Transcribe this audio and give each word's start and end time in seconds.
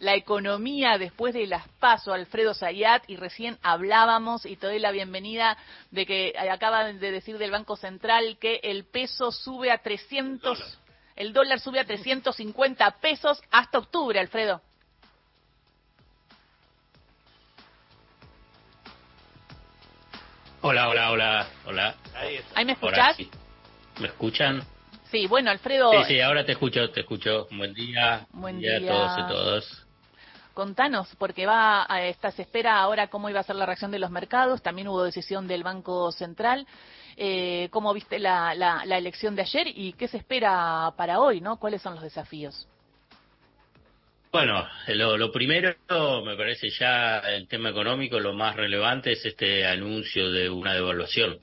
la 0.00 0.14
economía 0.14 0.96
después 0.98 1.34
de 1.34 1.46
las 1.46 1.68
paso, 1.78 2.12
Alfredo 2.12 2.54
Zayat, 2.54 3.08
y 3.08 3.16
recién 3.16 3.58
hablábamos 3.62 4.46
y 4.46 4.56
te 4.56 4.66
doy 4.66 4.78
la 4.78 4.90
bienvenida 4.90 5.56
de 5.90 6.06
que 6.06 6.34
acaban 6.50 6.98
de 6.98 7.12
decir 7.12 7.36
del 7.38 7.50
Banco 7.50 7.76
Central 7.76 8.38
que 8.40 8.60
el 8.62 8.86
peso 8.86 9.30
sube 9.30 9.70
a 9.70 9.78
300, 9.78 10.78
el 11.16 11.34
dólar 11.34 11.60
sube 11.60 11.80
a 11.80 11.84
350 11.84 12.90
pesos 13.00 13.42
hasta 13.50 13.78
octubre, 13.78 14.18
Alfredo. 14.18 14.62
Hola, 20.62 20.88
hola, 20.88 21.10
hola, 21.10 21.46
hola. 21.66 21.94
¿Ahí 22.54 22.64
me 22.64 22.72
escuchás? 22.72 23.18
¿Me 23.98 24.08
escuchan? 24.08 24.62
Sí, 25.10 25.26
bueno, 25.26 25.50
Alfredo. 25.50 25.90
Sí, 25.90 26.14
sí, 26.14 26.20
ahora 26.20 26.44
te 26.44 26.52
escucho, 26.52 26.90
te 26.90 27.00
escucho. 27.00 27.48
Buen 27.50 27.74
día. 27.74 28.26
Buen 28.32 28.60
día. 28.60 28.76
a 28.76 28.80
todos 28.80 29.18
y 29.18 29.32
todas. 29.32 29.86
Contanos, 30.60 31.08
porque 31.18 31.46
va 31.46 31.86
a 31.88 32.04
esta, 32.04 32.30
se 32.32 32.42
espera 32.42 32.80
ahora 32.80 33.08
cómo 33.08 33.30
iba 33.30 33.40
a 33.40 33.44
ser 33.44 33.56
la 33.56 33.64
reacción 33.64 33.90
de 33.90 33.98
los 33.98 34.10
mercados, 34.10 34.60
también 34.60 34.88
hubo 34.88 35.02
decisión 35.02 35.48
del 35.48 35.62
Banco 35.62 36.12
Central. 36.12 36.66
Eh, 37.16 37.68
¿Cómo 37.70 37.94
viste 37.94 38.18
la, 38.18 38.54
la, 38.54 38.84
la 38.84 38.98
elección 38.98 39.34
de 39.34 39.40
ayer 39.40 39.68
y 39.74 39.94
qué 39.94 40.06
se 40.06 40.18
espera 40.18 40.92
para 40.98 41.18
hoy, 41.18 41.40
no? 41.40 41.58
¿Cuáles 41.58 41.80
son 41.80 41.94
los 41.94 42.02
desafíos? 42.02 42.68
Bueno, 44.30 44.68
lo, 44.88 45.32
primero, 45.32 45.74
me 46.26 46.36
parece 46.36 46.68
ya 46.68 47.20
el 47.20 47.48
tema 47.48 47.70
económico, 47.70 48.20
lo 48.20 48.34
más 48.34 48.54
relevante 48.54 49.12
es 49.12 49.24
este 49.24 49.66
anuncio 49.66 50.30
de 50.30 50.50
una 50.50 50.74
devaluación 50.74 51.38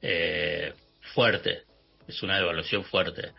eh, 0.00 0.72
fuerte, 1.12 1.64
es 2.08 2.22
una 2.22 2.38
devaluación 2.38 2.82
fuerte, 2.84 3.32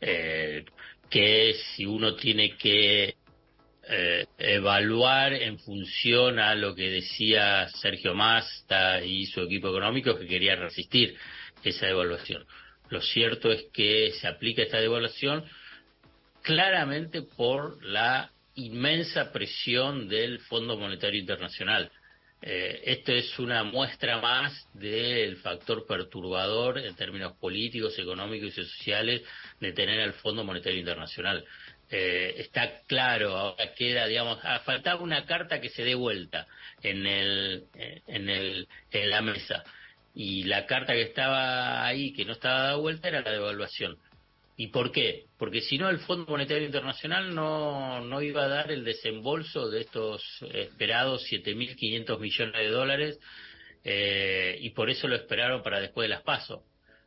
eh, 0.00 0.64
que 1.10 1.54
si 1.76 1.84
uno 1.84 2.14
tiene 2.14 2.56
que 2.56 3.19
eh, 3.88 4.26
evaluar 4.38 5.32
en 5.32 5.58
función 5.58 6.38
a 6.38 6.54
lo 6.54 6.74
que 6.74 6.90
decía 6.90 7.68
Sergio 7.68 8.14
Masta 8.14 9.02
y 9.02 9.26
su 9.26 9.40
equipo 9.40 9.68
económico 9.68 10.18
que 10.18 10.26
quería 10.26 10.56
resistir 10.56 11.16
esa 11.64 11.86
devaluación. 11.86 12.44
Lo 12.90 13.00
cierto 13.00 13.50
es 13.50 13.64
que 13.72 14.12
se 14.20 14.28
aplica 14.28 14.62
esta 14.62 14.80
devaluación 14.80 15.44
claramente 16.42 17.22
por 17.22 17.82
la 17.84 18.30
inmensa 18.54 19.32
presión 19.32 20.08
del 20.08 20.40
Fondo 20.40 20.76
Monetario 20.76 21.20
Internacional. 21.20 21.90
Eh, 22.42 22.80
esto 22.84 23.12
es 23.12 23.38
una 23.38 23.64
muestra 23.64 24.18
más 24.18 24.66
del 24.72 25.36
factor 25.36 25.86
perturbador 25.86 26.78
en 26.78 26.94
términos 26.94 27.34
políticos, 27.36 27.98
económicos 27.98 28.56
y 28.56 28.64
sociales 28.64 29.22
de 29.60 29.72
tener 29.72 30.00
al 30.00 30.14
Fondo 30.14 30.42
Monetario 30.42 30.78
Internacional. 30.78 31.44
Eh, 31.92 32.34
está 32.38 32.82
claro, 32.86 33.36
ahora 33.36 33.74
queda, 33.74 34.06
digamos, 34.06 34.38
ah, 34.44 34.60
faltaba 34.60 35.02
una 35.02 35.26
carta 35.26 35.60
que 35.60 35.70
se 35.70 35.82
dé 35.82 35.96
vuelta 35.96 36.46
en, 36.82 37.04
el, 37.04 37.64
eh, 37.74 38.02
en, 38.06 38.28
el, 38.28 38.68
en 38.92 39.10
la 39.10 39.20
mesa. 39.22 39.64
Y 40.14 40.44
la 40.44 40.66
carta 40.66 40.92
que 40.92 41.02
estaba 41.02 41.84
ahí, 41.84 42.12
que 42.12 42.24
no 42.24 42.32
estaba 42.32 42.60
dada 42.60 42.76
vuelta, 42.76 43.08
era 43.08 43.22
la 43.22 43.32
devaluación. 43.32 43.98
¿Y 44.56 44.68
por 44.68 44.92
qué? 44.92 45.24
Porque 45.38 45.62
si 45.62 45.78
no, 45.78 45.88
el 45.88 46.00
Fondo 46.00 46.30
Monetario 46.30 46.66
Internacional 46.66 47.34
no, 47.34 48.04
no 48.04 48.20
iba 48.20 48.44
a 48.44 48.48
dar 48.48 48.70
el 48.70 48.84
desembolso 48.84 49.70
de 49.70 49.80
estos 49.80 50.22
esperados 50.52 51.24
7.500 51.30 52.18
millones 52.20 52.60
de 52.60 52.68
dólares 52.68 53.18
eh, 53.84 54.58
y 54.60 54.70
por 54.70 54.90
eso 54.90 55.08
lo 55.08 55.16
esperaron 55.16 55.62
para 55.62 55.80
después 55.80 56.04
de 56.04 56.14
las 56.14 56.22
pasos. 56.22 56.60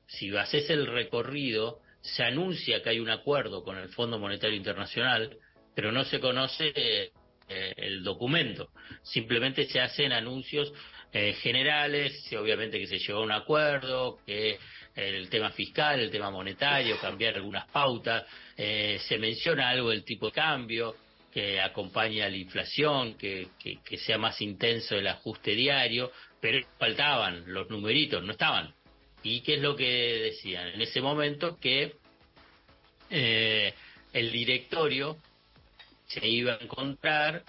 Si 0.08 0.36
haces 0.36 0.68
el 0.72 0.88
recorrido, 0.88 1.83
se 2.04 2.24
anuncia 2.24 2.84
que 2.84 2.90
hay 2.90 3.00
un 3.00 3.10
acuerdo 3.10 3.64
con 3.64 3.78
el 3.78 3.90
Fondo 3.90 4.20
Monetario 4.20 4.58
Internacional, 4.58 5.36
pero 5.74 5.92
no 5.92 6.04
se 6.04 6.20
conoce 6.20 6.72
eh, 6.76 7.74
el 7.78 8.04
documento. 8.04 8.70
Simplemente 9.02 9.66
se 9.66 9.80
hacen 9.80 10.12
anuncios 10.12 10.72
eh, 11.14 11.34
generales, 11.42 12.32
obviamente 12.34 12.78
que 12.78 12.88
se 12.88 13.00
llegó 13.00 13.20
a 13.20 13.24
un 13.24 13.32
acuerdo, 13.32 14.20
que 14.26 14.60
el 14.96 15.30
tema 15.30 15.50
fiscal, 15.52 16.00
el 16.00 16.12
tema 16.12 16.30
monetario, 16.30 17.00
cambiar 17.00 17.36
algunas 17.36 17.68
pautas, 17.70 18.26
eh, 18.58 19.00
se 19.08 19.18
menciona 19.18 19.70
algo 19.70 19.90
del 19.90 20.04
tipo 20.04 20.28
de 20.28 20.34
cambio 20.34 20.96
que 21.34 21.60
acompaña 21.60 22.26
a 22.26 22.30
la 22.30 22.38
inflación, 22.38 23.16
que, 23.16 23.48
que, 23.60 23.98
sea 23.98 24.20
más 24.20 24.40
intenso 24.42 24.96
el 24.96 25.08
ajuste 25.08 25.56
diario, 25.56 26.12
pero 26.40 26.60
faltaban 26.78 27.44
los 27.48 27.70
numeritos, 27.70 28.24
no 28.24 28.34
estaban. 28.34 28.72
¿Y 29.24 29.42
qué 29.42 29.56
es 29.56 29.62
lo 29.62 29.76
que 29.76 29.86
decían? 30.32 30.68
En 30.68 30.82
ese 30.82 31.02
momento 31.02 31.58
que 31.60 31.96
eh, 33.10 33.74
el 34.12 34.32
directorio 34.32 35.18
se 36.08 36.28
iba 36.28 36.54
a 36.54 36.58
encontrar 36.58 37.44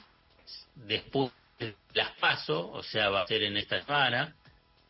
después 0.75 1.33
de 1.59 1.75
las 1.93 2.13
pasos, 2.13 2.69
o 2.73 2.83
sea, 2.83 3.11
va 3.11 3.23
a 3.23 3.27
ser 3.27 3.43
en 3.43 3.57
esta 3.57 3.83
semana, 3.83 4.35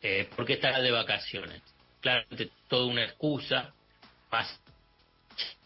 eh, 0.01 0.29
porque 0.35 0.53
estaba 0.53 0.79
de 0.79 0.91
vacaciones 0.91 1.61
claramente 2.05 2.51
toda 2.67 2.85
una 2.85 3.03
excusa 3.03 3.73
más 4.31 4.59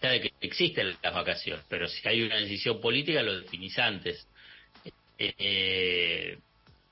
de 0.01 0.21
que 0.21 0.31
existen 0.39 0.95
las 1.03 1.13
vacaciones, 1.13 1.65
pero 1.67 1.85
si 1.89 2.07
hay 2.07 2.21
una 2.21 2.37
decisión 2.37 2.79
política 2.79 3.21
lo 3.21 3.41
definís 3.41 3.77
antes. 3.77 4.25
Eh, 5.17 6.39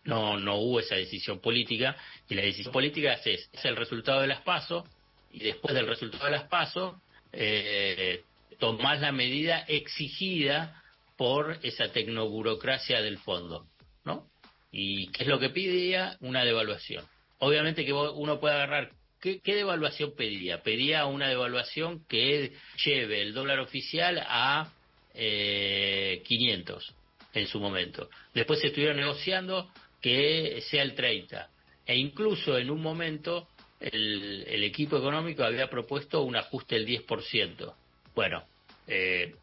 no, 0.07 0.40
no 0.40 0.56
hubo 0.56 0.79
esa 0.79 0.95
decisión 0.95 1.40
política 1.40 1.95
y 2.28 2.35
la 2.35 2.41
decisión 2.41 2.73
política 2.73 3.13
es, 3.13 3.50
es 3.51 3.66
el 3.66 3.75
resultado 3.75 4.22
de 4.22 4.28
las 4.28 4.41
pasos 4.41 4.84
y 5.31 5.40
después 5.40 5.75
del 5.75 5.85
resultado 5.85 6.25
de 6.25 6.31
las 6.31 6.45
pasos 6.45 6.95
eh, 7.31 8.23
tomás 8.57 9.00
la 9.01 9.12
medida 9.12 9.59
exigida 9.68 10.81
por 11.16 11.59
esa 11.62 11.91
tecnoburocracia 11.91 13.01
del 13.01 13.19
fondo, 13.19 13.68
¿no? 14.06 14.28
¿Y 14.72 15.07
qué 15.12 15.23
es 15.23 15.29
lo 15.29 15.40
que 15.40 15.50
pedía? 15.50 16.18
Una 16.22 16.44
devaluación. 16.44 17.06
Obviamente 17.39 17.85
que 17.85 17.94
uno 17.94 18.39
puede 18.39 18.56
agarrar 18.56 18.91
¿Qué, 19.19 19.41
devaluación 19.44 20.16
pedía? 20.16 20.62
Pedía 20.62 21.06
una 21.06 21.28
devaluación 21.28 22.06
que 22.07 22.53
lleve 22.85 23.22
el 23.24 23.34
dólar 23.34 23.59
oficial 23.59 24.24
a 24.25 24.72
eh, 25.16 26.22
500 26.25 26.94
en 27.34 27.47
su 27.47 27.59
momento. 27.59 28.09
Después 28.35 28.59
se 28.59 28.68
estuvieron 28.68 28.97
negociando 28.97 29.72
que 30.07 30.62
sea 30.62 30.84
el 30.84 30.95
30. 30.95 31.50
E 31.85 31.97
incluso 31.97 32.57
en 32.57 32.72
un 32.72 32.81
momento 32.81 33.50
el, 33.81 34.63
equipo 34.63 34.97
económico 34.97 35.44
había 35.44 35.69
propuesto 35.69 36.22
un 36.22 36.38
ajuste 36.38 36.75
del 36.75 36.88
10%. 36.88 37.73
Bueno, 38.16 38.45
eh, 38.88 39.35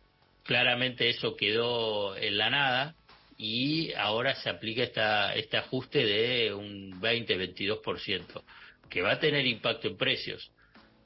claramente 0.42 1.10
eso 1.10 1.36
quedó 1.36 2.16
en 2.16 2.38
la 2.38 2.48
nada 2.48 2.94
y 3.36 3.92
ahora 3.92 4.36
se 4.36 4.48
aplica 4.48 4.84
esta, 4.84 5.34
este 5.34 5.58
ajuste 5.58 6.06
de 6.06 6.54
un 6.54 6.98
20-22% 6.98 8.42
que 8.88 9.02
va 9.02 9.12
a 9.12 9.20
tener 9.20 9.44
impacto 9.44 9.88
en 9.88 9.98
precios. 9.98 10.50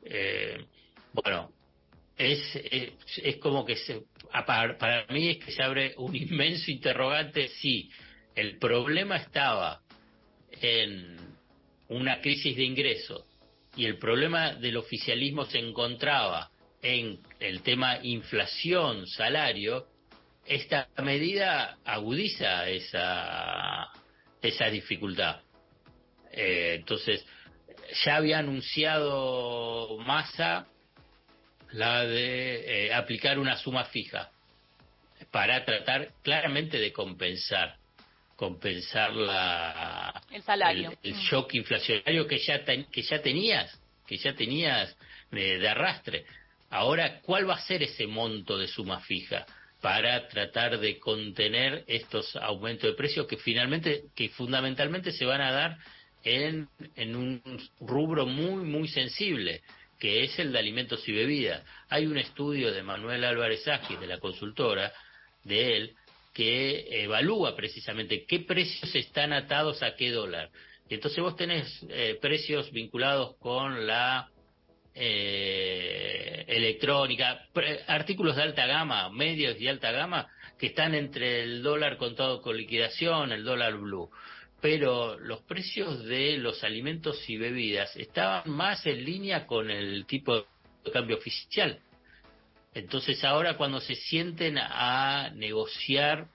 Eh, 0.04 0.64
bueno, 1.12 1.50
es, 2.16 2.40
es, 3.24 3.36
como 3.38 3.64
que 3.64 3.74
se, 3.74 4.02
para, 4.46 5.04
mí 5.10 5.30
es 5.30 5.44
que 5.44 5.50
se 5.50 5.64
abre 5.64 5.94
un 5.96 6.14
inmenso 6.14 6.70
interrogante 6.70 7.48
si 7.48 7.90
el 8.38 8.56
problema 8.58 9.16
estaba 9.16 9.80
en 10.52 11.16
una 11.88 12.20
crisis 12.20 12.56
de 12.56 12.62
ingresos 12.62 13.24
y 13.74 13.84
el 13.84 13.98
problema 13.98 14.54
del 14.54 14.76
oficialismo 14.76 15.44
se 15.46 15.58
encontraba 15.58 16.48
en 16.80 17.18
el 17.40 17.62
tema 17.62 17.98
inflación, 18.00 19.08
salario, 19.08 19.88
esta 20.46 20.88
medida 21.02 21.78
agudiza 21.84 22.68
esa, 22.68 23.88
esa 24.40 24.70
dificultad. 24.70 25.40
Eh, 26.30 26.76
entonces, 26.78 27.26
ya 28.04 28.16
había 28.16 28.38
anunciado 28.38 29.98
Massa 30.06 30.68
la 31.72 32.04
de 32.04 32.86
eh, 32.86 32.94
aplicar 32.94 33.40
una 33.40 33.56
suma 33.56 33.86
fija 33.86 34.30
para 35.32 35.64
tratar 35.64 36.12
claramente 36.22 36.78
de 36.78 36.92
compensar 36.92 37.78
compensar 38.38 39.12
la 39.14 40.22
el 40.30 40.44
salario 40.44 40.96
el, 41.02 41.14
mm. 41.14 41.18
shock 41.18 41.54
inflacionario 41.54 42.24
que 42.28 42.38
ya 42.38 42.64
que 42.64 43.02
ya 43.02 43.20
tenías 43.20 43.82
que 44.06 44.16
ya 44.16 44.32
tenías 44.36 44.96
de, 45.32 45.68
arrastre 45.68 46.24
ahora 46.70 47.20
cuál 47.20 47.50
va 47.50 47.54
a 47.54 47.66
ser 47.66 47.82
ese 47.82 48.06
monto 48.06 48.56
de 48.56 48.68
suma 48.68 49.00
fija 49.00 49.44
para 49.80 50.28
tratar 50.28 50.78
de 50.78 51.00
contener 51.00 51.82
estos 51.88 52.36
aumentos 52.36 52.88
de 52.88 52.96
precios 52.96 53.26
que 53.26 53.38
finalmente 53.38 54.04
que 54.14 54.28
fundamentalmente 54.28 55.10
se 55.10 55.24
van 55.24 55.40
a 55.40 55.50
dar 55.50 55.78
en, 56.22 56.68
en 56.94 57.16
un 57.16 57.42
rubro 57.80 58.24
muy, 58.24 58.64
muy 58.64 58.86
sensible, 58.88 59.62
que 59.98 60.24
es 60.24 60.38
el 60.38 60.52
de 60.52 60.58
alimentos 60.58 61.08
y 61.08 61.12
bebidas. 61.12 61.64
Hay 61.88 62.06
un 62.06 62.18
estudio 62.18 62.72
de 62.72 62.82
Manuel 62.82 63.24
Álvarez 63.24 63.66
Ágil, 63.68 64.00
de 64.00 64.06
la 64.08 64.18
consultora, 64.18 64.92
de 65.44 65.76
él, 65.76 65.96
que 66.38 67.02
evalúa 67.02 67.56
precisamente 67.56 68.24
qué 68.24 68.38
precios 68.38 68.94
están 68.94 69.32
atados 69.32 69.82
a 69.82 69.96
qué 69.96 70.12
dólar. 70.12 70.50
Entonces 70.88 71.18
vos 71.20 71.34
tenés 71.34 71.66
eh, 71.88 72.16
precios 72.22 72.70
vinculados 72.70 73.34
con 73.40 73.88
la 73.88 74.30
eh, 74.94 76.44
electrónica, 76.46 77.48
artículos 77.88 78.36
de 78.36 78.42
alta 78.42 78.68
gama, 78.68 79.10
medios 79.10 79.60
y 79.60 79.66
alta 79.66 79.90
gama, 79.90 80.28
que 80.56 80.66
están 80.66 80.94
entre 80.94 81.42
el 81.42 81.60
dólar 81.60 81.96
contado 81.96 82.40
con 82.40 82.56
liquidación, 82.56 83.32
el 83.32 83.42
dólar 83.42 83.76
blue. 83.76 84.08
Pero 84.60 85.18
los 85.18 85.40
precios 85.40 86.04
de 86.04 86.36
los 86.36 86.62
alimentos 86.62 87.28
y 87.28 87.36
bebidas 87.36 87.96
estaban 87.96 88.48
más 88.48 88.86
en 88.86 89.04
línea 89.04 89.44
con 89.44 89.72
el 89.72 90.06
tipo 90.06 90.36
de 90.36 90.92
cambio 90.92 91.16
oficial. 91.16 91.80
Entonces 92.74 93.24
ahora 93.24 93.56
cuando 93.56 93.80
se 93.80 93.94
sienten 93.94 94.58
a 94.58 95.30
negociar 95.34 96.28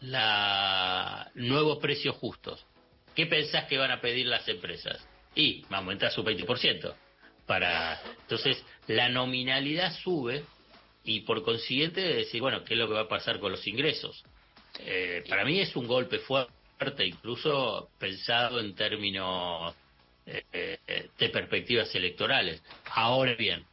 la 0.00 1.30
nuevos 1.34 1.78
precios 1.78 2.16
justos, 2.16 2.64
¿qué 3.14 3.26
pensás 3.26 3.66
que 3.66 3.78
van 3.78 3.90
a 3.90 4.00
pedir 4.00 4.26
las 4.26 4.46
empresas? 4.48 5.06
Y 5.34 5.62
va 5.72 5.76
a 5.76 5.80
aumentar 5.80 6.10
su 6.10 6.22
20%. 6.22 6.94
Para... 7.46 8.00
Entonces 8.22 8.62
la 8.86 9.08
nominalidad 9.08 9.94
sube 10.02 10.44
y 11.04 11.20
por 11.20 11.42
consiguiente 11.42 12.00
decir, 12.00 12.40
bueno, 12.40 12.64
¿qué 12.64 12.74
es 12.74 12.78
lo 12.78 12.88
que 12.88 12.94
va 12.94 13.02
a 13.02 13.08
pasar 13.08 13.40
con 13.40 13.52
los 13.52 13.66
ingresos? 13.66 14.24
Eh, 14.80 15.24
para 15.28 15.44
mí 15.44 15.60
es 15.60 15.74
un 15.76 15.86
golpe 15.86 16.18
fuerte, 16.18 17.06
incluso 17.06 17.90
pensado 17.98 18.60
en 18.60 18.74
términos 18.74 19.74
eh, 20.26 20.44
eh, 20.52 21.08
de 21.18 21.28
perspectivas 21.28 21.94
electorales. 21.94 22.62
Ahora 22.86 23.34
bien, 23.34 23.64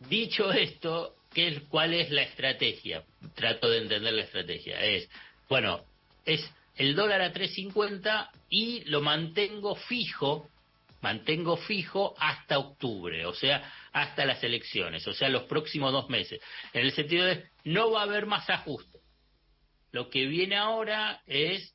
dicho 0.00 0.52
esto, 0.52 1.16
¿qué, 1.32 1.62
¿cuál 1.68 1.94
es 1.94 2.10
la 2.10 2.22
estrategia? 2.22 3.04
Trato 3.34 3.70
de 3.70 3.78
entender 3.78 4.12
la 4.12 4.22
estrategia. 4.22 4.80
Es, 4.82 5.08
bueno, 5.48 5.80
es 6.24 6.48
el 6.76 6.94
dólar 6.94 7.20
a 7.20 7.32
3.50 7.32 8.30
y 8.50 8.84
lo 8.84 9.00
mantengo 9.00 9.74
fijo 9.74 10.48
mantengo 11.00 11.56
fijo 11.56 12.14
hasta 12.18 12.58
octubre, 12.58 13.24
o 13.26 13.34
sea, 13.34 13.70
hasta 13.92 14.24
las 14.24 14.42
elecciones, 14.42 15.06
o 15.06 15.12
sea, 15.12 15.28
los 15.28 15.44
próximos 15.44 15.92
dos 15.92 16.08
meses. 16.08 16.40
En 16.72 16.84
el 16.84 16.92
sentido 16.92 17.26
de, 17.26 17.44
no 17.64 17.90
va 17.92 18.00
a 18.00 18.04
haber 18.04 18.26
más 18.26 18.48
ajuste. 18.50 18.98
Lo 19.92 20.10
que 20.10 20.26
viene 20.26 20.56
ahora 20.56 21.22
es 21.26 21.74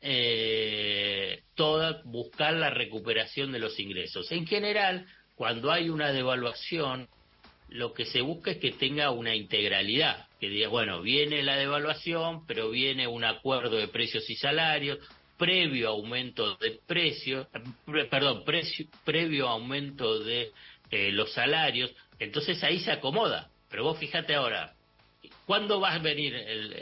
eh, 0.00 1.42
toda 1.54 2.02
buscar 2.04 2.54
la 2.54 2.70
recuperación 2.70 3.52
de 3.52 3.58
los 3.58 3.78
ingresos. 3.80 4.30
En 4.30 4.46
general, 4.46 5.06
cuando 5.34 5.72
hay 5.72 5.88
una 5.88 6.12
devaluación, 6.12 7.08
lo 7.70 7.92
que 7.92 8.06
se 8.06 8.20
busca 8.20 8.52
es 8.52 8.58
que 8.58 8.72
tenga 8.72 9.10
una 9.10 9.34
integralidad, 9.34 10.26
que 10.40 10.48
diga, 10.48 10.68
bueno, 10.68 11.02
viene 11.02 11.42
la 11.42 11.56
devaluación, 11.56 12.46
pero 12.46 12.70
viene 12.70 13.06
un 13.06 13.24
acuerdo 13.24 13.76
de 13.76 13.88
precios 13.88 14.28
y 14.30 14.36
salarios, 14.36 14.98
previo 15.36 15.90
aumento 15.90 16.56
de 16.56 16.80
precios, 16.86 17.46
perdón, 18.10 18.44
precio, 18.44 18.86
previo 19.04 19.48
aumento 19.48 20.18
de 20.20 20.50
eh, 20.90 21.12
los 21.12 21.32
salarios, 21.32 21.90
entonces 22.18 22.62
ahí 22.64 22.80
se 22.80 22.90
acomoda. 22.90 23.50
Pero 23.70 23.84
vos 23.84 23.98
fíjate 23.98 24.34
ahora, 24.34 24.74
¿cuándo 25.46 25.80
va 25.80 25.92
a 25.92 25.98
venir 25.98 26.34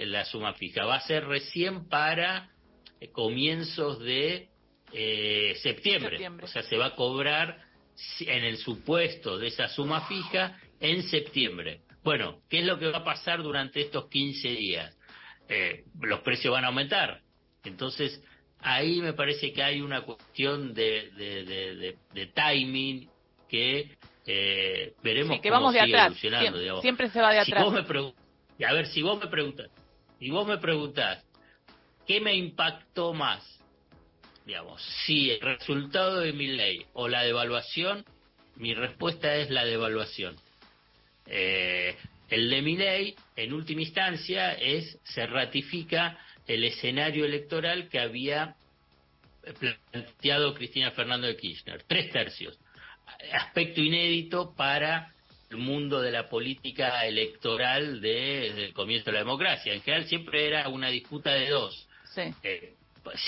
la 0.06 0.24
suma 0.24 0.54
fija? 0.54 0.86
Va 0.86 0.96
a 0.96 1.00
ser 1.00 1.26
recién 1.26 1.88
para 1.88 2.48
eh, 3.00 3.10
comienzos 3.10 3.98
de 4.00 4.48
eh, 4.92 5.54
septiembre. 5.62 6.10
septiembre. 6.10 6.44
O 6.44 6.48
sea, 6.48 6.62
se 6.62 6.76
va 6.76 6.86
a 6.86 6.94
cobrar 6.94 7.66
en 8.20 8.44
el 8.44 8.58
supuesto 8.58 9.38
de 9.38 9.48
esa 9.48 9.68
suma 9.68 10.06
fija 10.06 10.58
en 10.80 11.02
septiembre. 11.02 11.80
Bueno, 12.02 12.40
¿qué 12.48 12.60
es 12.60 12.66
lo 12.66 12.78
que 12.78 12.88
va 12.88 12.98
a 12.98 13.04
pasar 13.04 13.42
durante 13.42 13.80
estos 13.80 14.08
15 14.08 14.48
días? 14.48 14.92
los 16.00 16.20
precios 16.22 16.52
van 16.52 16.64
a 16.64 16.68
aumentar. 16.68 17.20
Entonces, 17.62 18.20
ahí 18.60 19.00
me 19.00 19.12
parece 19.12 19.52
que 19.52 19.62
hay 19.62 19.80
una 19.80 20.02
cuestión 20.02 20.74
de, 20.74 21.96
de, 22.12 22.26
timing 22.34 23.08
que 23.48 23.96
eh, 24.26 24.94
veremos 25.02 25.40
que 25.40 25.50
vamos 25.50 25.72
de 25.72 25.80
atrás. 25.80 26.14
Siempre, 26.80 27.10
se 27.10 27.20
va 27.20 27.32
de 27.32 27.38
atrás. 27.40 27.64
a 27.64 28.72
ver, 28.72 28.86
si 28.88 29.02
vos 29.02 29.20
me 29.20 29.28
preguntas, 29.28 29.70
si 30.18 30.30
vos 30.30 30.46
me 30.46 30.58
preguntás, 30.58 31.24
¿qué 32.06 32.20
me 32.20 32.34
impactó 32.34 33.14
más? 33.14 33.44
Digamos, 34.44 34.82
si 35.04 35.30
el 35.30 35.40
resultado 35.40 36.20
de 36.20 36.32
mi 36.32 36.46
ley 36.46 36.86
o 36.92 37.08
la 37.08 37.22
devaluación, 37.22 38.04
mi 38.56 38.74
respuesta 38.74 39.36
es 39.36 39.50
la 39.50 39.64
devaluación. 39.64 40.36
Eh, 41.26 41.96
el 42.28 42.50
de 42.50 42.62
mi 42.62 42.76
ley, 42.76 43.14
en 43.36 43.52
última 43.52 43.82
instancia, 43.82 44.52
es 44.54 44.98
se 45.04 45.26
ratifica 45.26 46.18
el 46.46 46.64
escenario 46.64 47.24
electoral 47.24 47.88
que 47.88 48.00
había 48.00 48.56
planteado 49.92 50.54
Cristina 50.54 50.90
Fernando 50.90 51.26
de 51.26 51.36
Kirchner. 51.36 51.84
Tres 51.86 52.10
tercios. 52.10 52.58
Aspecto 53.32 53.80
inédito 53.80 54.54
para 54.56 55.12
el 55.50 55.58
mundo 55.58 56.00
de 56.00 56.10
la 56.10 56.28
política 56.28 57.06
electoral 57.06 58.00
desde 58.00 58.66
el 58.66 58.72
comienzo 58.72 59.06
de 59.06 59.12
la 59.12 59.18
democracia. 59.20 59.72
En 59.72 59.82
general 59.82 60.06
siempre 60.06 60.46
era 60.46 60.68
una 60.68 60.88
disputa 60.88 61.32
de 61.32 61.50
dos. 61.50 61.88
Eh, 62.42 62.74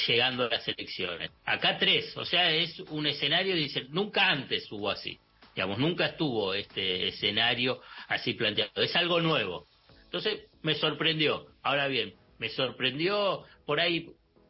llegando 0.06 0.44
a 0.44 0.48
las 0.48 0.66
elecciones. 0.66 1.30
Acá 1.44 1.78
tres, 1.78 2.16
o 2.16 2.24
sea, 2.24 2.50
es 2.50 2.80
un 2.80 3.06
escenario, 3.06 3.54
dice, 3.54 3.86
nunca 3.90 4.28
antes 4.28 4.70
hubo 4.72 4.90
así, 4.90 5.18
digamos, 5.58 5.80
nunca 5.80 6.06
estuvo 6.06 6.54
este 6.54 7.08
escenario 7.08 7.80
así 8.06 8.34
planteado, 8.34 8.80
es 8.80 8.94
algo 8.94 9.20
nuevo. 9.20 9.66
Entonces, 10.04 10.44
me 10.62 10.76
sorprendió. 10.76 11.46
Ahora 11.64 11.88
bien, 11.88 12.14
me 12.38 12.48
sorprendió 12.48 13.42
por 13.66 13.80
ahí 13.80 14.08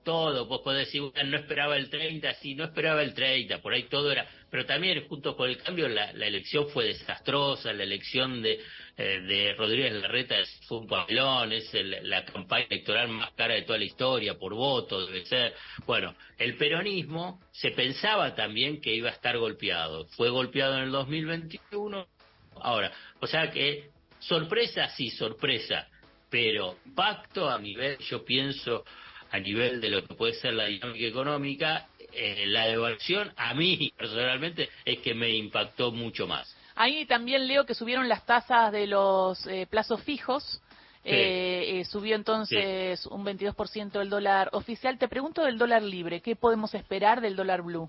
todo, 0.08 0.46
vos 0.46 0.62
podés 0.62 0.86
decir, 0.86 1.02
no 1.02 1.36
esperaba 1.36 1.76
el 1.76 1.90
30, 1.90 2.32
sí, 2.36 2.54
no 2.54 2.64
esperaba 2.64 3.02
el 3.02 3.12
30, 3.12 3.60
por 3.60 3.74
ahí 3.74 3.82
todo 3.90 4.10
era, 4.10 4.26
pero 4.50 4.64
también 4.64 5.06
junto 5.06 5.36
con 5.36 5.50
el 5.50 5.58
cambio 5.58 5.86
la, 5.86 6.12
elección 6.12 6.66
fue 6.70 6.86
desastrosa, 6.86 7.74
la 7.74 7.82
elección 7.82 8.40
de, 8.40 8.58
eh, 8.96 9.20
de 9.20 9.52
Rodríguez 9.52 9.92
Larreta 9.92 10.36
fue 10.66 10.78
un 10.78 10.86
papelón, 10.86 11.52
es 11.52 11.70
la 11.74 12.24
campaña 12.24 12.64
electoral 12.70 13.08
más 13.08 13.32
cara 13.32 13.52
de 13.52 13.62
toda 13.62 13.78
la 13.78 13.84
historia, 13.84 14.38
por 14.38 14.54
voto, 14.54 15.04
debe 15.04 15.26
ser. 15.26 15.54
Bueno, 15.84 16.14
el 16.38 16.56
peronismo 16.56 17.42
se 17.52 17.72
pensaba 17.72 18.34
también 18.34 18.80
que 18.80 18.94
iba 18.94 19.10
a 19.10 19.12
estar 19.12 19.36
golpeado, 19.36 20.06
fue 20.16 20.30
golpeado 20.30 20.78
en 20.78 20.84
el 20.84 20.90
2021, 20.90 22.06
ahora, 22.62 22.90
o 23.20 23.26
sea 23.26 23.50
que 23.50 23.90
sorpresa, 24.20 24.88
sí, 24.88 25.10
sorpresa, 25.10 25.86
pero 26.30 26.78
pacto 26.94 27.50
a 27.50 27.58
nivel, 27.58 27.98
yo 27.98 28.24
pienso, 28.24 28.86
a 29.30 29.38
nivel 29.38 29.80
de 29.80 29.90
lo 29.90 30.04
que 30.04 30.14
puede 30.14 30.34
ser 30.34 30.54
la 30.54 30.66
dinámica 30.66 31.06
económica, 31.06 31.86
eh, 32.12 32.44
la 32.46 32.66
devaluación 32.66 33.32
a 33.36 33.54
mí 33.54 33.92
personalmente 33.98 34.68
es 34.84 34.98
que 34.98 35.14
me 35.14 35.30
impactó 35.30 35.92
mucho 35.92 36.26
más. 36.26 36.54
Ahí 36.74 37.06
también 37.06 37.46
leo 37.46 37.66
que 37.66 37.74
subieron 37.74 38.08
las 38.08 38.24
tasas 38.24 38.72
de 38.72 38.86
los 38.86 39.46
eh, 39.46 39.66
plazos 39.68 40.02
fijos. 40.02 40.60
Eh, 41.10 41.84
subió 41.88 42.14
entonces 42.16 43.06
un 43.06 43.24
22% 43.24 44.00
el 44.00 44.10
dólar 44.10 44.50
oficial. 44.52 44.98
Te 44.98 45.08
pregunto 45.08 45.42
del 45.42 45.56
dólar 45.56 45.82
libre, 45.82 46.20
¿qué 46.20 46.36
podemos 46.36 46.74
esperar 46.74 47.22
del 47.22 47.34
dólar 47.34 47.62
blue? 47.62 47.88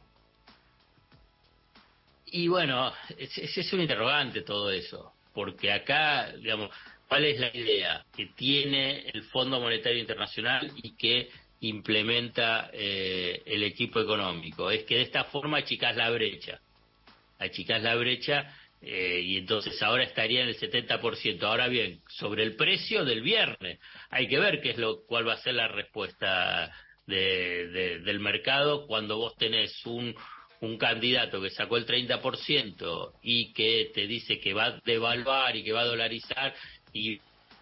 Y 2.27 2.47
bueno, 2.47 2.93
ese 3.17 3.61
es 3.61 3.73
un 3.73 3.81
interrogante 3.81 4.41
todo 4.41 4.71
eso, 4.71 5.11
porque 5.33 5.71
acá, 5.71 6.31
digamos, 6.33 6.69
¿Cuál 7.09 7.25
es 7.25 7.39
la 7.39 7.49
idea 7.57 8.05
que 8.15 8.27
tiene 8.27 9.09
el 9.11 9.23
Fondo 9.23 9.59
Monetario 9.59 9.99
Internacional 9.99 10.71
y 10.83 10.95
que 10.95 11.29
implementa 11.61 12.69
eh, 12.71 13.41
el 13.47 13.63
equipo 13.63 13.99
económico? 13.99 14.69
Es 14.69 14.83
que 14.83 14.97
de 14.97 15.01
esta 15.01 15.23
forma 15.23 15.57
achicás 15.57 15.95
la 15.95 16.11
brecha. 16.11 16.61
Achicás 17.39 17.81
la 17.81 17.95
brecha 17.95 18.55
eh, 18.83 19.21
y 19.23 19.37
entonces 19.37 19.81
ahora 19.81 20.03
estaría 20.03 20.43
en 20.43 20.49
el 20.49 20.59
70%. 20.59 21.41
Ahora 21.41 21.67
bien, 21.67 21.99
sobre 22.07 22.43
el 22.43 22.55
precio 22.55 23.03
del 23.03 23.23
viernes, 23.23 23.79
hay 24.11 24.27
que 24.27 24.37
ver 24.37 24.61
qué 24.61 24.69
es 24.69 24.77
lo 24.77 25.03
cuál 25.07 25.27
va 25.27 25.33
a 25.33 25.41
ser 25.41 25.55
la 25.55 25.67
respuesta 25.67 26.71
del 27.07 28.19
mercado 28.19 28.85
cuando 28.85 29.17
vos 29.17 29.35
tenés 29.35 29.83
un 29.85 30.77
candidato 30.77 31.41
que 31.41 31.49
sacó 31.49 31.77
el 31.77 31.87
30% 31.87 33.13
y 33.23 33.51
que 33.53 33.89
te 33.95 34.05
dice 34.05 34.39
que 34.39 34.53
va 34.53 34.65
a 34.65 34.81
devaluar 34.85 35.55
y 35.55 35.63
que 35.63 35.71
va 35.71 35.81
a 35.81 35.85
dolarizar 35.85 36.53
y, 36.93 37.19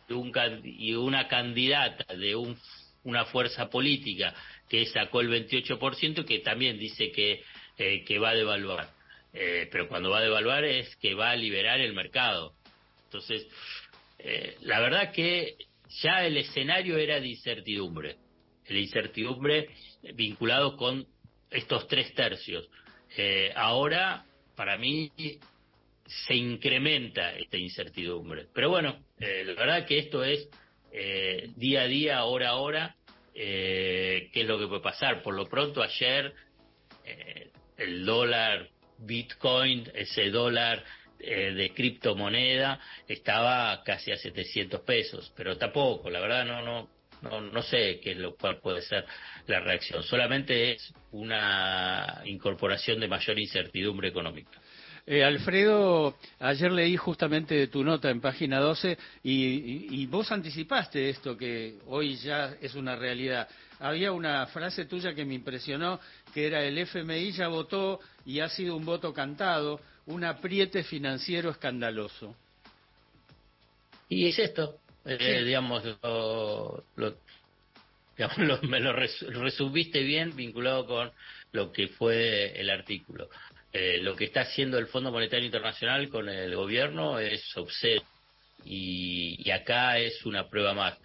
un, 0.10 0.32
y 0.64 0.94
una 0.94 1.28
candidata 1.28 2.14
de 2.16 2.36
un, 2.36 2.58
una 3.04 3.26
fuerza 3.26 3.70
política 3.70 4.34
que 4.70 4.86
sacó 4.88 5.22
el 5.22 5.30
28% 5.30 6.26
que 6.26 6.40
también 6.40 6.78
dice 6.78 7.12
que, 7.12 7.42
eh, 7.78 8.04
que 8.04 8.20
va 8.20 8.30
a 8.30 8.36
devaluar. 8.36 8.90
Eh, 9.34 9.68
pero 9.72 9.88
cuando 9.88 10.10
va 10.10 10.20
a 10.20 10.24
devaluar 10.24 10.66
es 10.66 10.96
que 10.98 11.14
va 11.14 11.32
a 11.32 11.36
liberar 11.36 11.80
el 11.80 11.94
mercado. 11.94 12.54
Entonces, 13.06 13.48
eh, 14.20 14.58
la 14.62 14.80
verdad 14.80 15.12
que 15.14 15.56
ya 16.02 16.26
el 16.26 16.38
escenario 16.38 16.98
era 16.98 17.20
de 17.20 17.28
incertidumbre, 17.28 18.18
el 18.66 18.78
incertidumbre 18.78 19.70
vinculado 20.16 20.76
con 20.76 21.08
estos 21.50 21.88
tres 21.88 22.14
tercios. 22.14 22.68
ahora, 23.56 24.26
para 24.56 24.78
mí, 24.78 25.12
se 26.08 26.36
incrementa 26.36 27.34
esta 27.34 27.58
incertidumbre. 27.58 28.48
Pero 28.54 28.70
bueno, 28.70 29.04
eh, 29.20 29.44
la 29.46 29.54
verdad 29.54 29.86
que 29.86 30.00
esto 30.00 30.24
es 30.24 30.50
eh, 30.92 31.50
día 31.56 31.82
a 31.82 31.88
día, 31.88 32.24
hora 32.24 32.50
a 32.50 32.56
hora, 32.56 32.96
eh, 33.36 34.30
qué 34.34 34.42
es 34.42 34.48
lo 34.48 34.58
que 34.58 34.68
puede 34.68 34.82
pasar. 34.82 35.22
Por 35.22 35.36
lo 35.36 35.46
pronto 35.46 35.84
ayer 35.84 36.34
el 37.78 38.06
dólar 38.06 38.70
Bitcoin, 38.98 39.90
ese 39.94 40.30
dólar 40.30 40.84
eh, 41.20 41.52
de 41.54 41.74
criptomoneda 41.74 42.80
estaba 43.08 43.84
casi 43.84 44.12
a 44.12 44.18
700 44.18 44.82
pesos, 44.82 45.34
pero 45.36 45.58
tampoco, 45.58 46.10
la 46.10 46.20
verdad 46.20 46.46
no, 46.46 46.62
no, 46.62 46.90
no, 47.22 47.42
no 47.42 47.62
sé 47.64 48.00
qué 48.02 48.12
es 48.12 48.18
lo 48.18 48.36
cual 48.36 48.60
puede 48.60 48.82
ser 48.82 49.04
la 49.48 49.60
reacción. 49.60 50.04
Solamente 50.04 50.74
es 50.74 50.94
una 51.12 52.22
incorporación 52.26 53.00
de 53.00 53.08
mayor 53.08 53.40
incertidumbre 53.40 54.10
económica. 54.10 54.62
Eh, 55.10 55.24
Alfredo, 55.24 56.18
ayer 56.38 56.70
leí 56.70 56.98
justamente 56.98 57.68
tu 57.68 57.82
nota 57.82 58.10
en 58.10 58.20
página 58.20 58.60
12 58.60 58.98
y, 59.24 60.06
vos 60.08 60.30
anticipaste 60.34 61.10
esto 61.10 61.38
que 61.38 61.78
hoy 61.86 62.18
ya 62.18 62.58
es 62.62 62.76
una 62.76 62.98
realidad. 62.98 63.48
Había 63.80 64.12
una 64.12 64.46
frase 64.48 64.84
tuya 64.84 65.16
que 65.16 65.24
me 65.24 65.36
impresionó, 65.36 66.02
que 66.34 66.48
era 66.48 66.62
el 66.62 66.78
FMI 66.80 67.32
ya 67.32 67.48
votó 67.48 68.02
y 68.26 68.42
ha 68.42 68.50
sido 68.50 68.76
un 68.76 68.84
voto 68.84 69.14
cantado, 69.14 69.80
un 70.08 70.26
apriete 70.26 70.84
financiero 70.84 71.52
escandaloso. 71.52 72.36
Y 74.10 74.28
es 74.28 74.38
esto, 74.40 74.78
eh, 75.06 75.42
digamos, 75.46 75.84
me 78.64 78.82
lo 78.82 78.92
resumiste 78.92 80.04
bien 80.04 80.36
vinculado 80.36 80.86
con 80.86 81.12
lo 81.54 81.72
que 81.72 81.88
fue 81.88 82.60
el 82.60 82.70
artículo. 82.70 83.30
Eh, 83.74 84.00
lo 84.02 84.16
que 84.16 84.26
está 84.26 84.42
haciendo 84.42 84.78
el 84.78 84.88
Fondo 84.88 85.12
Monetario 85.12 85.46
Internacional 85.46 86.10
con 86.10 86.30
el 86.30 86.56
gobierno 86.56 87.20
es 87.20 87.56
obsceno 87.58 88.02
y, 88.64 89.50
acá 89.52 89.98
es 89.98 90.26
una 90.26 90.50
prueba 90.50 90.74
más. 90.74 90.98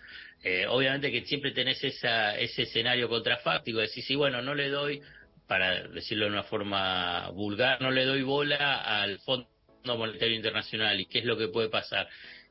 Eh, 0.43 0.67
obviamente 0.69 1.13
que 1.13 1.25
siempre 1.25 1.53
tenés 1.53 1.83
esa, 1.85 2.37
ese 2.39 2.63
escenario 2.63 3.09
contrafáctico, 3.09 3.79
decís, 3.79 4.05
sí, 4.05 4.15
bueno, 4.17 4.43
no 4.43 4.55
le 4.55 4.69
doy, 4.69 5.01
para 5.47 5.87
decirlo 5.89 6.27
de 6.27 6.33
una 6.33 6.43
forma 6.45 7.29
vulgar, 7.31 7.81
no 7.81 7.91
le 7.91 8.05
doy 8.05 8.23
bola 8.23 8.81
al 8.81 9.19
Fondo 9.21 9.49
Monetario 9.85 10.35
Internacional 10.35 11.01
y 11.01 11.07
qué 11.07 11.21
es 11.21 11.25
lo 11.25 11.37
que 11.37 11.49
puede 11.49 11.69
pasar. 11.69 12.09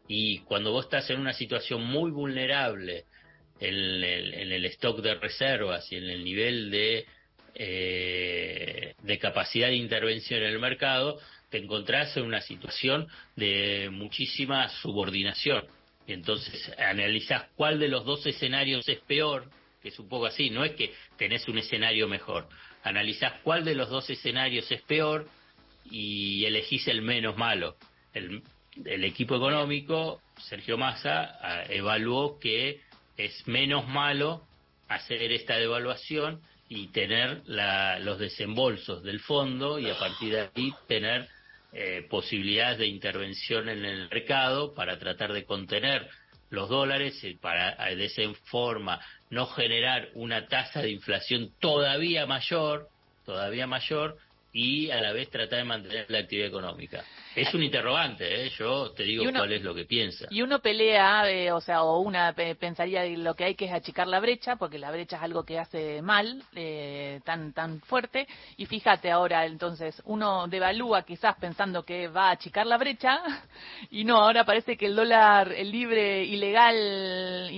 Y 0.08 0.40
cuando 0.40 0.72
vos 0.72 0.86
estás 0.86 1.10
en 1.10 1.20
una 1.20 1.34
situación 1.34 1.84
muy 1.84 2.12
vulnerable 2.12 3.06
en 3.60 3.76
el, 3.76 4.34
en 4.34 4.52
el 4.52 4.66
stock 4.66 5.02
de 5.02 5.16
reservas 5.16 5.92
y 5.92 5.96
en 5.96 6.10
el 6.10 6.24
nivel 6.24 6.72
de 6.72 7.06
eh, 7.56 8.94
de 9.02 9.20
capacidad 9.20 9.68
de 9.68 9.76
intervención 9.76 10.42
en 10.42 10.50
el 10.50 10.60
mercado, 10.60 11.20
te 11.50 11.58
encontrás 11.58 12.16
en 12.18 12.24
una 12.24 12.42
situación 12.42 13.08
de 13.36 13.90
muchísima 13.92 14.70
subordinación. 14.70 15.66
Y 16.08 16.14
entonces 16.14 16.72
analizás 16.78 17.46
cuál 17.56 17.80
de 17.80 17.90
los 17.90 18.06
dos 18.06 18.26
escenarios 18.26 18.88
es 18.88 19.00
peor, 19.00 19.50
que 19.82 19.90
es 19.90 20.00
un 20.00 20.08
poco 20.08 20.26
así, 20.26 20.50
no 20.50 20.64
es 20.64 20.72
que 20.72 20.94
tenés 21.18 21.48
un 21.48 21.58
escenario 21.58 22.08
mejor, 22.08 22.48
analizás 22.84 23.34
cuál 23.44 23.66
de 23.66 23.76
los 23.76 23.90
dos 23.90 24.10
escenarios 24.10 24.72
es 24.72 24.82
peor 24.84 25.28
y 25.90 26.46
elegís 26.46 26.88
el 26.88 27.02
menos 27.02 27.38
malo. 27.38 27.76
El, 28.14 28.44
el 28.86 29.04
equipo 29.04 29.36
económico, 29.36 30.22
Sergio 30.38 30.78
Massa, 30.78 31.38
ah, 31.42 31.64
evaluó 31.70 32.40
que 32.40 32.82
es 33.18 33.48
menos 33.48 33.88
malo 33.88 34.46
hacer 34.88 35.32
esta 35.32 35.58
devaluación 35.58 36.42
y 36.74 36.88
tener 36.88 37.42
los 37.48 38.18
desembolsos 38.18 39.04
del 39.04 39.20
fondo 39.20 39.78
y 39.78 39.90
a 39.90 40.00
partir 40.00 40.32
de 40.32 40.50
ahí 40.56 40.74
tener 40.88 41.28
eh, 41.74 42.08
posibilidades 42.10 42.78
de 42.78 42.88
intervención 42.88 43.68
en 43.68 43.84
el 43.84 44.08
mercado 44.08 44.74
para 44.74 44.98
tratar 44.98 45.34
de 45.34 45.44
contener 45.44 46.10
los 46.50 46.70
dólares 46.70 47.22
y 47.26 47.34
para 47.34 47.76
de 47.94 48.06
esa 48.06 48.22
forma 48.46 49.02
no 49.30 49.48
generar 49.48 50.12
una 50.14 50.48
tasa 50.48 50.82
de 50.82 50.92
inflación 50.92 51.52
todavía 51.60 52.26
mayor, 52.26 52.88
todavía 53.26 53.68
mayor 53.68 54.18
y 54.54 54.92
a 54.92 55.00
la 55.02 55.14
vez 55.14 55.30
tratar 55.30 55.60
de 55.60 55.66
mantener 55.66 56.06
la 56.10 56.20
actividad 56.20 56.48
económica. 56.48 57.04
Es 57.34 57.54
un 57.54 57.64
interrogante, 57.64 58.46
¿eh? 58.46 58.50
yo 58.58 58.92
te 58.92 59.04
digo 59.04 59.24
cuál 59.32 59.54
es 59.54 59.62
lo 59.62 59.74
que 59.74 59.86
piensa. 59.86 60.28
Y 60.30 60.42
uno 60.42 60.60
pelea, 60.60 61.30
eh, 61.32 61.52
o 61.52 61.62
sea, 61.62 61.84
o 61.84 62.02
una 62.02 62.34
pensaría 62.34 63.06
lo 63.06 63.36
que 63.36 63.46
hay 63.46 63.56
que 63.56 63.66
es 63.66 63.72
achicar 63.72 64.08
la 64.08 64.20
brecha, 64.20 64.58
porque 64.58 64.78
la 64.78 64.92
brecha 64.92 65.16
es 65.16 65.24
algo 65.24 65.46
que 65.46 65.58
hace 65.58 66.02
mal, 66.02 66.44
eh, 66.54 67.22
tan 67.24 67.54
tan 67.54 67.80
fuerte. 67.82 68.28
Y 68.58 68.66
fíjate 68.66 69.10
ahora, 69.10 69.46
entonces, 69.46 70.02
uno 70.06 70.48
devalúa 70.48 71.04
quizás 71.04 71.38
pensando 71.38 71.84
que 71.84 72.10
va 72.10 72.28
a 72.28 72.32
achicar 72.32 72.68
la 72.68 72.78
brecha, 72.78 73.22
y 73.92 74.04
no, 74.04 74.18
ahora 74.18 74.44
parece 74.44 74.76
que 74.76 74.88
el 74.88 74.96
dólar, 74.96 75.54
el 75.54 75.72
libre, 75.72 76.26
ilegal, 76.26 77.50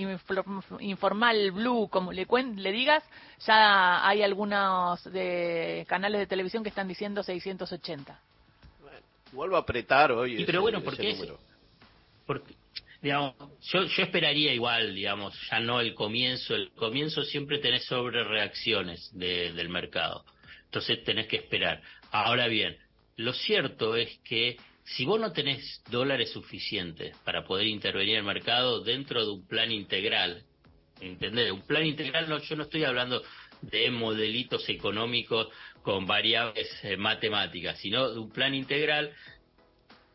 informal, 0.80 1.50
blue, 1.50 1.88
como 1.90 2.12
le, 2.12 2.26
le 2.56 2.72
digas, 2.72 3.02
ya 3.44 4.06
hay 4.06 4.22
algunos 4.22 5.02
de 5.12 5.84
canales 5.88 6.20
de 6.20 6.26
televisión 6.26 6.62
que 6.62 6.68
están 6.68 6.83
diciendo 6.88 7.22
680 7.22 8.20
vuelvo 9.34 9.56
a 9.56 9.60
apretar 9.60 10.12
hoy. 10.12 10.44
Pero 10.44 10.62
bueno, 10.62 10.82
porque, 10.82 11.16
porque 12.26 12.54
digamos, 13.02 13.34
yo, 13.62 13.84
yo 13.84 14.02
esperaría 14.02 14.54
igual, 14.54 14.94
digamos, 14.94 15.34
ya 15.50 15.60
no 15.60 15.80
el 15.80 15.94
comienzo. 15.94 16.54
El 16.54 16.70
comienzo 16.72 17.22
siempre 17.24 17.58
tenés 17.58 17.84
sobre 17.84 18.24
reacciones 18.24 19.10
del 19.12 19.68
mercado. 19.68 20.24
Entonces 20.64 21.04
tenés 21.04 21.26
que 21.26 21.36
esperar. 21.36 21.82
Ahora 22.10 22.46
bien, 22.46 22.76
lo 23.16 23.32
cierto 23.32 23.96
es 23.96 24.18
que 24.24 24.56
si 24.84 25.04
vos 25.04 25.20
no 25.20 25.32
tenés 25.32 25.82
dólares 25.90 26.30
suficientes 26.32 27.16
para 27.24 27.44
poder 27.44 27.66
intervenir 27.66 28.14
en 28.14 28.20
el 28.20 28.24
mercado 28.24 28.82
dentro 28.82 29.24
de 29.24 29.30
un 29.32 29.46
plan 29.46 29.70
integral, 29.72 30.42
¿entendés? 31.00 31.52
Un 31.52 31.62
plan 31.62 31.86
integral, 31.86 32.28
no, 32.28 32.38
yo 32.38 32.56
no 32.56 32.64
estoy 32.64 32.84
hablando 32.84 33.22
de 33.62 33.90
modelitos 33.90 34.68
económicos 34.68 35.48
con 35.82 36.06
variables 36.06 36.68
eh, 36.82 36.96
matemáticas, 36.96 37.78
sino 37.78 38.10
de 38.10 38.18
un 38.18 38.30
plan 38.30 38.54
integral, 38.54 39.12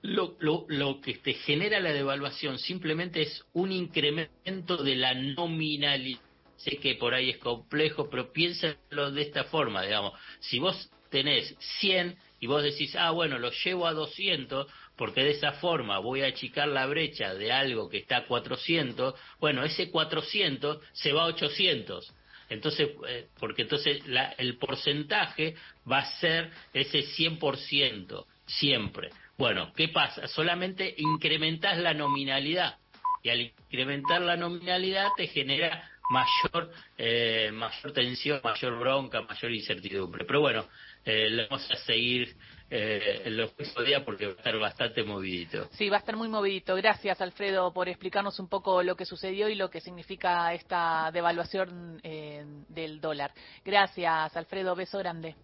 lo, 0.01 0.36
lo, 0.39 0.65
lo, 0.69 1.01
que 1.01 1.15
te 1.15 1.34
genera 1.34 1.79
la 1.79 1.91
devaluación 1.91 2.58
simplemente 2.58 3.22
es 3.22 3.43
un 3.53 3.72
incremento 3.72 4.77
de 4.77 4.96
la 4.96 5.13
nominalidad. 5.13 6.22
Sé 6.55 6.77
que 6.77 6.96
por 6.96 7.13
ahí 7.13 7.29
es 7.29 7.38
complejo, 7.38 8.10
pero 8.10 8.34
piénsalo 8.34 9.12
de 9.12 9.22
esta 9.22 9.46
forma, 9.46 9.81
digamos. 9.81 10.13
Si 10.39 10.60
vos 10.60 10.89
tenés 11.10 11.55
100 11.79 12.17
y 12.41 12.48
vos 12.48 12.63
decís, 12.63 12.96
ah, 12.96 13.12
bueno, 13.12 13.39
lo 13.39 13.51
llevo 13.51 13.88
a 13.88 13.93
200, 13.93 14.67
porque 14.98 15.22
de 15.22 15.31
esa 15.31 15.53
forma 15.53 16.00
voy 16.00 16.22
a 16.22 16.27
achicar 16.27 16.67
la 16.67 16.86
brecha 16.86 17.34
de 17.34 17.51
algo 17.51 17.89
que 17.89 17.98
está 17.98 18.17
a 18.17 18.25
400, 18.25 19.15
bueno, 19.39 19.63
ese 19.63 19.89
400 19.89 20.79
se 20.93 21.13
va 21.13 21.24
a 21.24 21.27
800. 21.27 22.13
Entonces, 22.49 22.89
eh, 23.07 23.27
porque 23.39 23.63
entonces 23.63 24.05
la, 24.07 24.31
el 24.37 24.57
porcentaje 24.57 25.55
va 25.89 25.99
a 25.99 26.19
ser 26.19 26.51
ese 26.73 26.99
100%, 26.99 28.25
siempre. 28.45 29.09
Bueno, 29.37 29.71
¿qué 29.75 29.87
pasa? 29.87 30.27
Solamente 30.27 30.93
incrementas 30.97 31.77
la 31.77 31.93
nominalidad. 31.93 32.77
Y 33.23 33.29
al 33.29 33.41
incrementar 33.41 34.21
la 34.21 34.37
nominalidad 34.37 35.09
te 35.15 35.27
genera 35.27 35.89
mayor, 36.09 36.71
eh, 36.97 37.51
mayor 37.53 37.93
tensión, 37.93 38.41
mayor 38.43 38.79
bronca, 38.79 39.21
mayor 39.21 39.51
incertidumbre. 39.51 40.25
Pero 40.25 40.41
bueno, 40.41 40.65
eh, 41.05 41.47
vamos 41.49 41.69
a 41.71 41.75
seguir 41.77 42.35
eh, 42.69 43.21
en 43.25 43.37
los 43.37 43.51
próximos 43.51 43.85
días 43.85 44.03
porque 44.03 44.27
va 44.27 44.33
a 44.33 44.35
estar 44.35 44.59
bastante 44.59 45.03
movidito. 45.03 45.67
Sí, 45.71 45.89
va 45.89 45.97
a 45.97 45.99
estar 45.99 46.15
muy 46.15 46.27
movidito. 46.27 46.75
Gracias, 46.75 47.21
Alfredo, 47.21 47.71
por 47.73 47.89
explicarnos 47.89 48.39
un 48.39 48.47
poco 48.47 48.83
lo 48.83 48.95
que 48.95 49.05
sucedió 49.05 49.49
y 49.49 49.55
lo 49.55 49.69
que 49.69 49.81
significa 49.81 50.53
esta 50.53 51.09
devaluación 51.11 51.99
eh, 52.03 52.43
del 52.67 52.99
dólar. 52.99 53.31
Gracias, 53.63 54.35
Alfredo. 54.35 54.75
Beso 54.75 54.97
grande. 54.99 55.35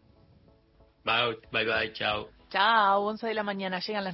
Bye, 1.03 1.38
bye, 1.51 1.65
bye. 1.65 1.93
Chao. 1.93 2.29
Chao, 2.50 3.01
11 3.01 3.27
de 3.27 3.34
la 3.34 3.43
mañana. 3.43 3.79
Llegan 3.79 4.03
las 4.03 4.13